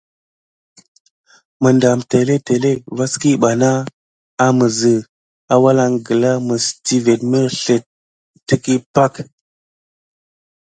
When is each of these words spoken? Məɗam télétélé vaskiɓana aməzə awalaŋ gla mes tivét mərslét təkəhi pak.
Məɗam 1.61 1.99
télétélé 2.09 2.71
vaskiɓana 2.97 3.69
aməzə 4.45 4.93
awalaŋ 5.53 5.91
gla 6.07 6.31
mes 6.47 6.65
tivét 6.85 7.21
mərslét 7.31 7.83
təkəhi 8.47 8.77
pak. 8.93 9.13